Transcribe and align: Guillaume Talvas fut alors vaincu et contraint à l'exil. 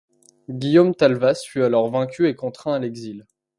Guillaume 0.49 0.95
Talvas 0.95 1.43
fut 1.45 1.61
alors 1.61 1.91
vaincu 1.91 2.27
et 2.27 2.33
contraint 2.33 2.73
à 2.73 2.79
l'exil. 2.79 3.27